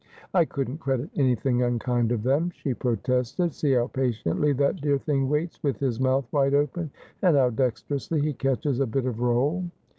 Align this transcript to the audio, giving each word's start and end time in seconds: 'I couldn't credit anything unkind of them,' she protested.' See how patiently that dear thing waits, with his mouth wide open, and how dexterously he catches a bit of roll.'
'I 0.33 0.45
couldn't 0.45 0.79
credit 0.79 1.11
anything 1.15 1.61
unkind 1.61 2.11
of 2.11 2.23
them,' 2.23 2.49
she 2.55 2.73
protested.' 2.73 3.53
See 3.53 3.73
how 3.73 3.85
patiently 3.85 4.51
that 4.53 4.77
dear 4.81 4.97
thing 4.97 5.29
waits, 5.29 5.61
with 5.61 5.77
his 5.79 5.99
mouth 5.99 6.25
wide 6.33 6.55
open, 6.55 6.89
and 7.21 7.37
how 7.37 7.51
dexterously 7.51 8.19
he 8.19 8.33
catches 8.33 8.79
a 8.79 8.87
bit 8.87 9.05
of 9.05 9.19
roll.' 9.19 9.65